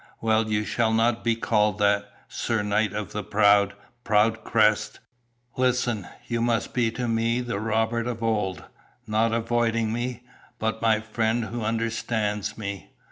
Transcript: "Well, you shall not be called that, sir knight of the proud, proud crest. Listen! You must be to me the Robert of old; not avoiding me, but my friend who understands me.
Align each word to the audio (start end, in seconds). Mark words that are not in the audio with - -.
"Well, 0.19 0.49
you 0.49 0.65
shall 0.65 0.91
not 0.93 1.23
be 1.23 1.35
called 1.35 1.77
that, 1.77 2.09
sir 2.27 2.63
knight 2.63 2.91
of 2.91 3.11
the 3.11 3.23
proud, 3.23 3.75
proud 4.03 4.43
crest. 4.43 4.99
Listen! 5.57 6.07
You 6.25 6.41
must 6.41 6.73
be 6.73 6.89
to 6.93 7.07
me 7.07 7.39
the 7.39 7.59
Robert 7.59 8.07
of 8.07 8.23
old; 8.23 8.63
not 9.05 9.31
avoiding 9.31 9.93
me, 9.93 10.23
but 10.57 10.81
my 10.81 11.01
friend 11.01 11.45
who 11.45 11.61
understands 11.61 12.57
me. 12.57 12.89